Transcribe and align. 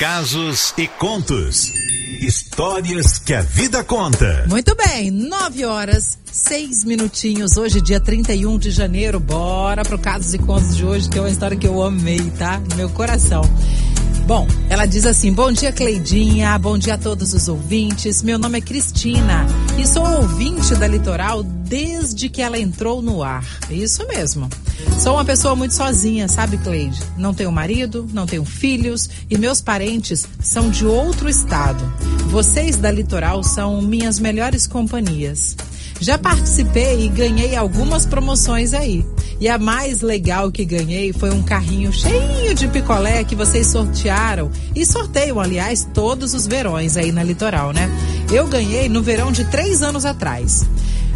casos 0.00 0.72
e 0.78 0.88
contos. 0.88 1.74
Histórias 2.22 3.18
que 3.18 3.34
a 3.34 3.42
vida 3.42 3.84
conta. 3.84 4.46
Muito 4.48 4.74
bem, 4.74 5.10
nove 5.10 5.62
horas, 5.66 6.16
seis 6.24 6.84
minutinhos. 6.84 7.58
Hoje, 7.58 7.82
dia 7.82 8.00
31 8.00 8.58
de 8.58 8.70
janeiro. 8.70 9.20
Bora 9.20 9.82
pro 9.82 9.98
Casos 9.98 10.32
e 10.32 10.38
Contos 10.38 10.74
de 10.74 10.86
hoje, 10.86 11.06
que 11.06 11.18
é 11.18 11.20
uma 11.20 11.28
história 11.28 11.54
que 11.54 11.68
eu 11.68 11.82
amei, 11.82 12.32
tá? 12.38 12.58
No 12.70 12.76
meu 12.76 12.88
coração. 12.88 13.42
Bom, 14.26 14.48
ela 14.70 14.86
diz 14.86 15.04
assim: 15.04 15.34
Bom 15.34 15.52
dia, 15.52 15.70
Cleidinha. 15.70 16.58
Bom 16.58 16.78
dia 16.78 16.94
a 16.94 16.98
todos 16.98 17.34
os 17.34 17.46
ouvintes. 17.46 18.22
Meu 18.22 18.38
nome 18.38 18.56
é 18.56 18.60
Cristina 18.62 19.46
e 19.80 19.86
sou 19.86 20.06
ouvinte 20.06 20.74
da 20.74 20.86
Litoral 20.86 21.42
desde 21.42 22.28
que 22.28 22.42
ela 22.42 22.58
entrou 22.58 23.00
no 23.00 23.22
ar. 23.22 23.42
Isso 23.70 24.06
mesmo. 24.06 24.46
Sou 24.98 25.14
uma 25.14 25.24
pessoa 25.24 25.56
muito 25.56 25.72
sozinha, 25.72 26.28
sabe, 26.28 26.58
Cleide? 26.58 27.00
Não 27.16 27.32
tenho 27.32 27.50
marido, 27.50 28.06
não 28.12 28.26
tenho 28.26 28.44
filhos 28.44 29.08
e 29.30 29.38
meus 29.38 29.62
parentes 29.62 30.28
são 30.38 30.68
de 30.68 30.84
outro 30.84 31.30
estado. 31.30 31.82
Vocês 32.26 32.76
da 32.76 32.90
Litoral 32.90 33.42
são 33.42 33.80
minhas 33.80 34.18
melhores 34.18 34.66
companhias. 34.66 35.56
Já 35.98 36.18
participei 36.18 37.06
e 37.06 37.08
ganhei 37.08 37.56
algumas 37.56 38.04
promoções 38.04 38.74
aí. 38.74 39.06
E 39.40 39.48
a 39.48 39.56
mais 39.56 40.02
legal 40.02 40.52
que 40.52 40.66
ganhei 40.66 41.14
foi 41.14 41.30
um 41.30 41.42
carrinho 41.42 41.90
cheio 41.90 42.54
de 42.54 42.68
picolé 42.68 43.24
que 43.24 43.34
vocês 43.34 43.68
sortearam. 43.68 44.50
E 44.76 44.84
sorteiam, 44.84 45.40
aliás, 45.40 45.88
todos 45.94 46.34
os 46.34 46.46
verões 46.46 46.98
aí 46.98 47.10
na 47.10 47.22
litoral, 47.22 47.72
né? 47.72 47.90
Eu 48.30 48.46
ganhei 48.46 48.86
no 48.86 49.02
verão 49.02 49.32
de 49.32 49.44
três 49.46 49.82
anos 49.82 50.04
atrás. 50.04 50.68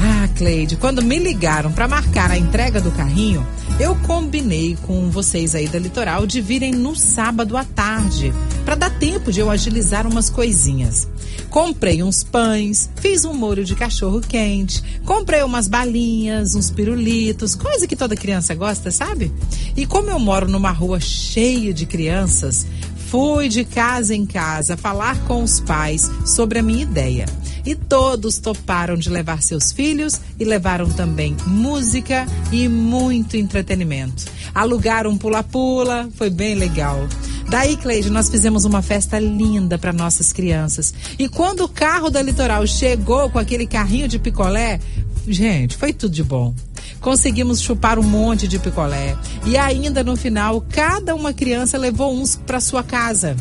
Ah, 0.00 0.28
Cleide, 0.36 0.76
quando 0.76 1.02
me 1.02 1.18
ligaram 1.18 1.72
para 1.72 1.88
marcar 1.88 2.30
a 2.30 2.38
entrega 2.38 2.80
do 2.80 2.92
carrinho, 2.92 3.44
eu 3.80 3.96
combinei 4.06 4.76
com 4.82 5.10
vocês 5.10 5.56
aí 5.56 5.66
da 5.66 5.78
Litoral 5.78 6.24
de 6.24 6.40
virem 6.40 6.70
no 6.70 6.94
sábado 6.94 7.56
à 7.56 7.64
tarde, 7.64 8.32
para 8.64 8.76
dar 8.76 8.90
tempo 8.90 9.32
de 9.32 9.40
eu 9.40 9.50
agilizar 9.50 10.06
umas 10.06 10.30
coisinhas. 10.30 11.08
Comprei 11.50 12.00
uns 12.00 12.22
pães, 12.22 12.88
fiz 13.00 13.24
um 13.24 13.34
molho 13.34 13.64
de 13.64 13.74
cachorro 13.74 14.20
quente, 14.20 15.00
comprei 15.04 15.42
umas 15.42 15.66
balinhas, 15.66 16.54
uns 16.54 16.70
pirulitos, 16.70 17.56
coisa 17.56 17.88
que 17.88 17.96
toda 17.96 18.14
criança 18.14 18.54
gosta, 18.54 18.92
sabe? 18.92 19.32
E 19.76 19.84
como 19.84 20.10
eu 20.10 20.18
moro 20.20 20.48
numa 20.48 20.70
rua 20.70 21.00
cheia 21.00 21.74
de 21.74 21.86
crianças, 21.86 22.66
fui 23.10 23.48
de 23.48 23.64
casa 23.64 24.14
em 24.14 24.24
casa 24.24 24.76
falar 24.76 25.18
com 25.24 25.42
os 25.42 25.58
pais 25.58 26.08
sobre 26.24 26.60
a 26.60 26.62
minha 26.62 26.82
ideia. 26.82 27.26
E 27.68 27.74
todos 27.74 28.38
toparam 28.38 28.96
de 28.96 29.10
levar 29.10 29.42
seus 29.42 29.72
filhos 29.72 30.18
e 30.40 30.44
levaram 30.46 30.88
também 30.88 31.36
música 31.46 32.26
e 32.50 32.66
muito 32.66 33.36
entretenimento. 33.36 34.24
Alugaram 34.54 35.18
pula-pula, 35.18 36.08
foi 36.16 36.30
bem 36.30 36.54
legal. 36.54 37.06
Daí, 37.50 37.76
Cleide, 37.76 38.08
nós 38.08 38.30
fizemos 38.30 38.64
uma 38.64 38.80
festa 38.80 39.18
linda 39.18 39.76
para 39.76 39.92
nossas 39.92 40.32
crianças. 40.32 40.94
E 41.18 41.28
quando 41.28 41.62
o 41.62 41.68
carro 41.68 42.08
da 42.08 42.22
Litoral 42.22 42.66
chegou 42.66 43.28
com 43.28 43.38
aquele 43.38 43.66
carrinho 43.66 44.08
de 44.08 44.18
picolé, 44.18 44.80
gente, 45.26 45.76
foi 45.76 45.92
tudo 45.92 46.14
de 46.14 46.24
bom. 46.24 46.54
Conseguimos 47.02 47.60
chupar 47.60 47.98
um 47.98 48.02
monte 48.02 48.48
de 48.48 48.58
picolé. 48.58 49.14
E 49.44 49.58
ainda 49.58 50.02
no 50.02 50.16
final, 50.16 50.64
cada 50.70 51.14
uma 51.14 51.34
criança 51.34 51.76
levou 51.76 52.18
uns 52.18 52.34
para 52.34 52.62
sua 52.62 52.82
casa. 52.82 53.36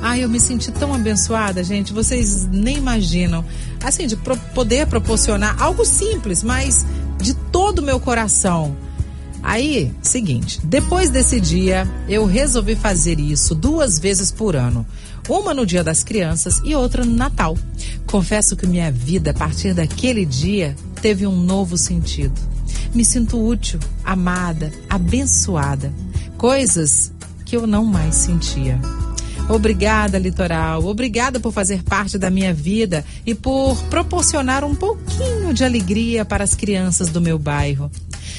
Ai, 0.00 0.22
eu 0.22 0.28
me 0.28 0.38
senti 0.38 0.70
tão 0.70 0.94
abençoada, 0.94 1.62
gente. 1.64 1.92
Vocês 1.92 2.46
nem 2.46 2.76
imaginam. 2.76 3.44
Assim, 3.82 4.06
de 4.06 4.16
pro 4.16 4.36
poder 4.54 4.86
proporcionar 4.86 5.60
algo 5.60 5.84
simples, 5.84 6.42
mas 6.42 6.84
de 7.20 7.34
todo 7.34 7.80
o 7.80 7.82
meu 7.82 7.98
coração 7.98 8.76
Aí, 9.42 9.92
seguinte, 10.02 10.60
depois 10.64 11.10
desse 11.10 11.40
dia, 11.40 11.88
eu 12.08 12.26
resolvi 12.26 12.74
fazer 12.74 13.20
isso 13.20 13.54
duas 13.54 13.98
vezes 13.98 14.30
por 14.30 14.56
ano. 14.56 14.84
Uma 15.28 15.54
no 15.54 15.64
Dia 15.64 15.84
das 15.84 16.02
Crianças 16.02 16.60
e 16.64 16.74
outra 16.74 17.04
no 17.04 17.14
Natal. 17.14 17.56
Confesso 18.06 18.56
que 18.56 18.66
minha 18.66 18.90
vida, 18.90 19.30
a 19.30 19.34
partir 19.34 19.74
daquele 19.74 20.24
dia, 20.24 20.74
teve 21.00 21.26
um 21.26 21.36
novo 21.36 21.78
sentido. 21.78 22.38
Me 22.94 23.04
sinto 23.04 23.42
útil, 23.42 23.78
amada, 24.04 24.72
abençoada. 24.88 25.92
Coisas 26.36 27.12
que 27.44 27.56
eu 27.56 27.66
não 27.66 27.84
mais 27.84 28.16
sentia. 28.16 28.80
Obrigada, 29.48 30.18
Litoral. 30.18 30.84
Obrigada 30.84 31.40
por 31.40 31.52
fazer 31.52 31.82
parte 31.82 32.18
da 32.18 32.30
minha 32.30 32.52
vida 32.52 33.04
e 33.24 33.34
por 33.34 33.82
proporcionar 33.84 34.62
um 34.62 34.74
pouquinho 34.74 35.54
de 35.54 35.64
alegria 35.64 36.24
para 36.24 36.44
as 36.44 36.54
crianças 36.54 37.08
do 37.08 37.20
meu 37.20 37.38
bairro. 37.38 37.90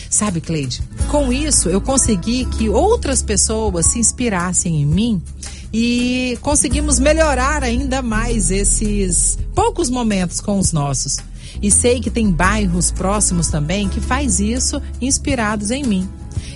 Sabe, 0.09 0.39
Cleide, 0.39 0.81
com 1.09 1.33
isso 1.33 1.69
eu 1.69 1.81
consegui 1.81 2.45
que 2.45 2.69
outras 2.69 3.23
pessoas 3.23 3.87
se 3.87 3.99
inspirassem 3.99 4.81
em 4.81 4.85
mim 4.85 5.21
e 5.73 6.37
conseguimos 6.41 6.99
melhorar 6.99 7.63
ainda 7.63 8.01
mais 8.01 8.51
esses 8.51 9.37
poucos 9.55 9.89
momentos 9.89 10.39
com 10.39 10.59
os 10.59 10.71
nossos. 10.71 11.17
E 11.61 11.71
sei 11.71 11.99
que 11.99 12.11
tem 12.11 12.31
bairros 12.31 12.91
próximos 12.91 13.47
também 13.47 13.89
que 13.89 13.99
faz 13.99 14.39
isso 14.39 14.81
inspirados 15.01 15.71
em 15.71 15.83
mim. 15.83 16.07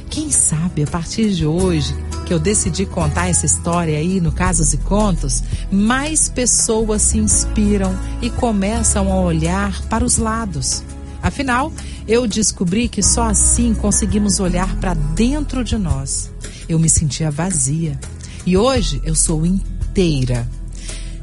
Quem 0.09 0.29
sabe 0.29 0.83
a 0.83 0.87
partir 0.87 1.31
de 1.31 1.45
hoje 1.45 1.95
eu 2.33 2.39
decidi 2.39 2.85
contar 2.85 3.27
essa 3.27 3.45
história 3.45 3.97
aí 3.97 4.19
no 4.19 4.31
Casos 4.31 4.73
e 4.73 4.77
Contos, 4.77 5.44
mais 5.71 6.27
pessoas 6.27 7.03
se 7.03 7.17
inspiram 7.19 7.95
e 8.21 8.29
começam 8.29 9.11
a 9.11 9.21
olhar 9.21 9.81
para 9.83 10.03
os 10.03 10.17
lados. 10.17 10.83
Afinal, 11.21 11.71
eu 12.07 12.27
descobri 12.27 12.89
que 12.89 13.03
só 13.03 13.23
assim 13.29 13.73
conseguimos 13.73 14.39
olhar 14.39 14.75
para 14.77 14.94
dentro 14.94 15.63
de 15.63 15.77
nós. 15.77 16.31
Eu 16.67 16.79
me 16.79 16.89
sentia 16.89 17.29
vazia 17.29 17.99
e 18.45 18.57
hoje 18.57 19.00
eu 19.05 19.13
sou 19.13 19.45
inteira. 19.45 20.47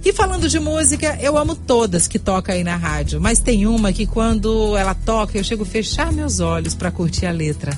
E 0.04 0.12
falando 0.12 0.48
de 0.48 0.58
música, 0.58 1.18
eu 1.20 1.36
amo 1.36 1.54
todas 1.54 2.06
que 2.06 2.18
tocam 2.18 2.54
aí 2.54 2.64
na 2.64 2.76
rádio, 2.76 3.20
mas 3.20 3.40
tem 3.40 3.66
uma 3.66 3.92
que 3.92 4.06
quando 4.06 4.76
ela 4.76 4.94
toca 4.94 5.36
eu 5.36 5.44
chego 5.44 5.64
a 5.64 5.66
fechar 5.66 6.12
meus 6.12 6.40
olhos 6.40 6.74
para 6.74 6.90
curtir 6.90 7.26
a 7.26 7.32
letra. 7.32 7.76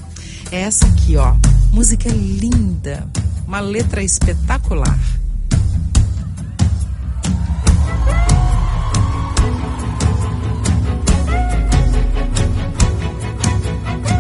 É 0.52 0.60
essa 0.60 0.86
aqui, 0.86 1.16
ó. 1.16 1.34
Música 1.72 2.10
linda, 2.10 3.08
uma 3.46 3.58
letra 3.58 4.02
espetacular. 4.02 4.98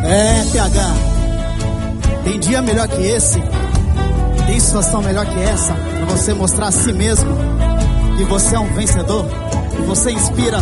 É, 0.02 0.44
PH. 0.50 0.94
Tem 2.24 2.40
dia 2.40 2.62
melhor 2.62 2.88
que 2.88 3.02
esse. 3.02 3.38
Tem 4.46 4.58
situação 4.58 5.02
melhor 5.02 5.26
que 5.26 5.38
essa. 5.38 5.74
Pra 5.74 6.06
você 6.06 6.32
mostrar 6.32 6.68
a 6.68 6.72
si 6.72 6.90
mesmo 6.94 7.36
que 8.16 8.24
você 8.24 8.56
é 8.56 8.58
um 8.58 8.72
vencedor. 8.74 9.26
Que 9.76 9.82
você 9.82 10.10
inspira 10.10 10.58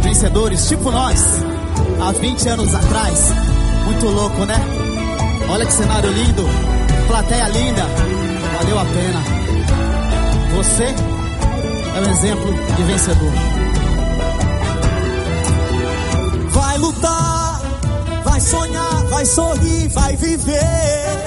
vencedores 0.00 0.66
tipo 0.66 0.90
nós. 0.90 1.22
Há 2.00 2.10
20 2.12 2.48
anos 2.48 2.74
atrás. 2.74 3.32
Muito 3.84 4.06
louco, 4.06 4.46
né? 4.46 4.81
Olha 5.52 5.66
que 5.66 5.72
cenário 5.72 6.10
lindo. 6.10 6.44
Plateia 7.06 7.48
linda. 7.48 7.82
Valeu 8.58 8.78
a 8.78 8.84
pena. 8.84 9.22
Você 10.56 10.84
é 10.84 12.00
um 12.00 12.10
exemplo 12.10 12.52
de 12.76 12.82
vencedor. 12.82 13.32
Vai 16.50 16.78
lutar 16.78 17.42
Vai 18.32 18.40
sonhar, 18.40 19.04
vai 19.10 19.26
sorrir, 19.26 19.88
vai 19.88 20.16
viver. 20.16 21.24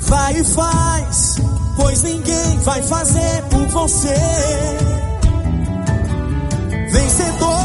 Vai 0.00 0.36
e 0.36 0.44
faz, 0.44 1.40
pois 1.74 2.02
ninguém 2.02 2.58
vai 2.58 2.82
fazer 2.82 3.42
por 3.44 3.66
você. 3.68 4.14
Vencedor, 6.90 7.59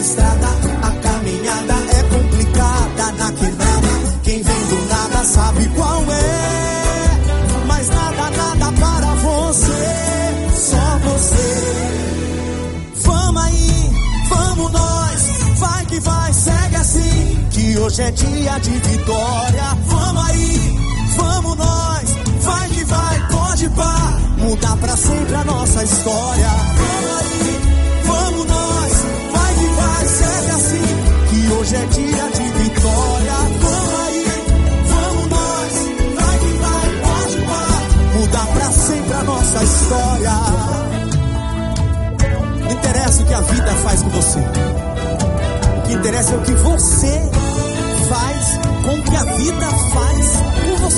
estrada, 0.00 0.48
a 0.82 0.90
caminhada 0.90 1.74
é 1.74 2.02
complicada 2.04 3.12
na 3.18 3.32
quebrada. 3.32 3.88
Quem 4.22 4.42
vem 4.42 4.66
do 4.66 4.88
nada 4.88 5.24
sabe 5.24 5.68
qual 5.68 6.02
é. 6.04 7.64
Mas 7.66 7.88
nada, 7.88 8.30
nada 8.30 8.72
para 8.72 9.14
você, 9.14 9.70
só 10.54 10.98
você. 10.98 11.68
Vamos 13.04 13.42
aí, 13.42 13.92
vamos 14.28 14.72
nós, 14.72 15.22
vai 15.58 15.86
que 15.86 16.00
vai, 16.00 16.32
segue 16.32 16.76
assim. 16.76 17.46
Que 17.50 17.78
hoje 17.78 18.02
é 18.02 18.10
dia 18.10 18.58
de 18.58 18.70
vitória. 18.70 19.78
Vamos 19.86 20.30
aí, 20.30 20.78
vamos 21.16 21.56
nós, 21.56 22.16
vai 22.42 22.68
que 22.68 22.84
vai, 22.84 23.28
pode 23.28 23.68
pá, 23.70 24.18
mudar 24.38 24.76
pra 24.76 24.96
sempre 24.96 25.34
a 25.34 25.44
nossa 25.44 25.84
história. 25.84 26.47
História. 39.48 39.64
história. 39.64 40.30
Não 42.64 42.70
interessa 42.72 43.22
o 43.22 43.26
que 43.26 43.34
a 43.34 43.40
vida 43.40 43.74
faz 43.76 44.02
com 44.02 44.10
você. 44.10 44.38
O 44.38 45.82
que 45.82 45.92
interessa 45.94 46.34
é 46.34 46.36
o 46.36 46.42
que 46.42 46.52
você 46.52 47.30
faz 48.08 48.58
com 48.84 48.94
o 48.94 49.02
que 49.02 49.16
a 49.16 49.24
vida 49.24 49.66
faz 49.92 50.26
com 50.64 50.76
você. 50.76 50.97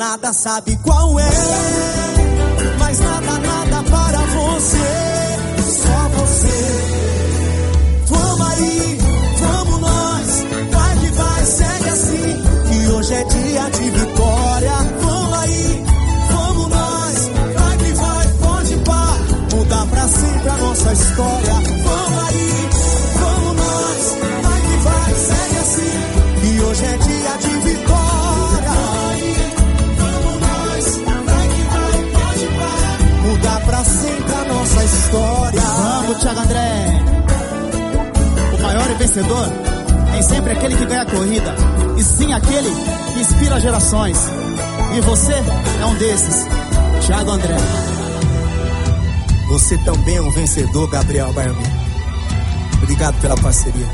Nada 0.00 0.32
sabe 0.32 0.78
qual 0.78 1.20
é. 1.20 1.30
Mas 2.78 2.98
nada, 3.00 3.38
nada 3.38 3.82
para 3.90 4.18
você, 4.18 4.78
só 5.82 6.08
você. 6.16 6.58
Vamos 8.06 8.46
aí, 8.52 8.98
vamos 9.40 9.80
nós, 9.80 10.46
vai 10.72 10.98
que 11.00 11.10
vai, 11.10 11.44
segue 11.44 11.88
assim. 11.90 12.42
Que 12.66 12.92
hoje 12.92 13.12
é 13.14 13.24
dia 13.24 13.70
de 13.70 13.90
vitória. 13.90 14.72
Vamos 15.02 15.38
aí, 15.38 15.84
vamos 16.32 16.68
nós, 16.68 17.30
vai 17.58 17.76
que 17.76 17.92
vai, 17.92 18.28
pode 18.42 18.76
pá, 18.76 19.18
mudar 19.54 19.86
pra 19.86 20.08
sempre 20.08 20.48
a 20.48 20.56
nossa 20.56 20.92
história. 20.94 21.29
Vencedor 39.00 39.48
nem 40.12 40.22
sempre 40.22 40.52
é 40.52 40.56
aquele 40.56 40.76
que 40.76 40.84
ganha 40.84 41.02
a 41.02 41.06
corrida, 41.06 41.54
e 41.96 42.02
sim 42.02 42.32
aquele 42.32 42.68
que 43.12 43.20
inspira 43.20 43.58
gerações. 43.60 44.18
E 44.94 45.00
você 45.00 45.32
é 45.32 45.86
um 45.86 45.94
desses, 45.94 46.46
Thiago 47.06 47.30
André. 47.30 47.56
Você 49.48 49.78
também 49.78 50.16
é 50.16 50.20
um 50.20 50.30
vencedor, 50.30 50.90
Gabriel 50.90 51.32
Barbie. 51.32 51.64
Obrigado 52.82 53.18
pela 53.20 53.36
parceria. 53.36 53.86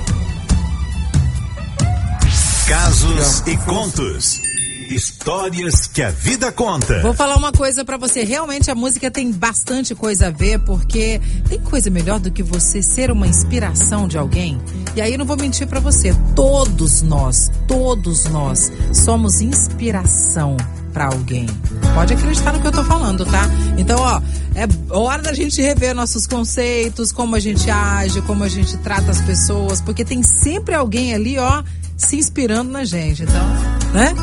Casos 2.66 3.42
e 3.46 3.56
contos. 3.58 4.45
Histórias 4.88 5.86
que 5.88 6.00
a 6.00 6.10
vida 6.10 6.52
conta. 6.52 7.00
Vou 7.02 7.12
falar 7.12 7.36
uma 7.36 7.50
coisa 7.50 7.84
pra 7.84 7.96
você. 7.96 8.22
Realmente 8.22 8.70
a 8.70 8.74
música 8.74 9.10
tem 9.10 9.32
bastante 9.32 9.94
coisa 9.94 10.28
a 10.28 10.30
ver, 10.30 10.60
porque 10.60 11.20
tem 11.48 11.58
coisa 11.58 11.90
melhor 11.90 12.20
do 12.20 12.30
que 12.30 12.42
você 12.42 12.80
ser 12.80 13.10
uma 13.10 13.26
inspiração 13.26 14.06
de 14.06 14.16
alguém. 14.16 14.60
E 14.94 15.00
aí 15.00 15.16
não 15.16 15.26
vou 15.26 15.36
mentir 15.36 15.66
pra 15.66 15.80
você. 15.80 16.14
Todos 16.34 17.02
nós, 17.02 17.50
todos 17.66 18.24
nós 18.26 18.70
somos 18.92 19.40
inspiração 19.40 20.56
pra 20.92 21.06
alguém. 21.06 21.46
Pode 21.92 22.14
acreditar 22.14 22.52
no 22.52 22.60
que 22.60 22.66
eu 22.66 22.72
tô 22.72 22.84
falando, 22.84 23.26
tá? 23.26 23.50
Então, 23.76 23.98
ó, 24.00 24.22
é 24.54 24.66
hora 24.94 25.20
da 25.20 25.32
gente 25.32 25.60
rever 25.60 25.94
nossos 25.94 26.26
conceitos, 26.26 27.12
como 27.12 27.34
a 27.34 27.40
gente 27.40 27.68
age, 27.70 28.22
como 28.22 28.44
a 28.44 28.48
gente 28.48 28.76
trata 28.78 29.10
as 29.10 29.20
pessoas, 29.20 29.80
porque 29.80 30.04
tem 30.04 30.22
sempre 30.22 30.74
alguém 30.74 31.12
ali, 31.12 31.38
ó, 31.38 31.62
se 31.96 32.16
inspirando 32.16 32.70
na 32.70 32.84
gente. 32.84 33.24
Então, 33.24 33.46
né? 33.92 34.14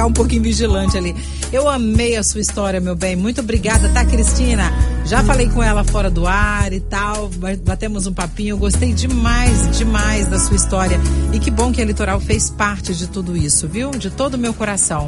Ficar 0.00 0.08
um 0.08 0.12
pouquinho 0.14 0.42
vigilante 0.42 0.96
ali. 0.96 1.14
Eu 1.52 1.68
amei 1.68 2.16
a 2.16 2.22
sua 2.22 2.40
história, 2.40 2.80
meu 2.80 2.96
bem. 2.96 3.14
Muito 3.14 3.42
obrigada, 3.42 3.86
tá, 3.90 4.02
Cristina? 4.02 4.72
Já 5.04 5.22
falei 5.22 5.46
com 5.50 5.62
ela 5.62 5.84
fora 5.84 6.10
do 6.10 6.26
ar 6.26 6.72
e 6.72 6.80
tal, 6.80 7.28
batemos 7.62 8.06
um 8.06 8.12
papinho. 8.14 8.54
Eu 8.54 8.58
gostei 8.58 8.94
demais, 8.94 9.76
demais 9.76 10.26
da 10.26 10.38
sua 10.38 10.56
história. 10.56 10.98
E 11.34 11.38
que 11.38 11.50
bom 11.50 11.70
que 11.70 11.82
a 11.82 11.84
Litoral 11.84 12.18
fez 12.18 12.48
parte 12.48 12.94
de 12.94 13.08
tudo 13.08 13.36
isso, 13.36 13.68
viu? 13.68 13.90
De 13.90 14.08
todo 14.08 14.34
o 14.34 14.38
meu 14.38 14.54
coração. 14.54 15.06